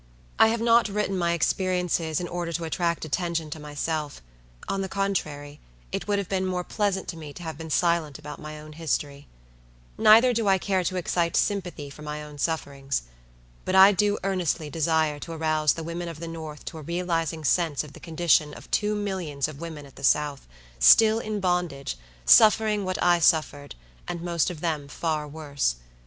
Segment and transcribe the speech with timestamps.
[0.39, 4.19] I have not written my experiences in order to attract attention to myself;
[4.67, 5.59] on the contrary,
[5.91, 8.73] it would have been more pleasant to me to have been silent about my own
[8.73, 9.27] history.
[9.99, 13.03] Neither do I care to excite sympathy for my own sufferings.
[13.63, 17.43] But I do earnestly desire to arouse the women of the North to a realizing
[17.43, 20.47] sense of the condition of two millions of women at the South,
[20.79, 21.95] still in bondage,
[22.25, 23.75] suffering what I suffered,
[24.07, 25.75] and most of them far worse.